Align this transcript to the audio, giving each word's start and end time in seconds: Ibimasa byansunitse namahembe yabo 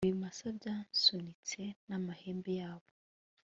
Ibimasa 0.07 0.45
byansunitse 0.57 1.61
namahembe 1.87 2.51
yabo 2.61 2.87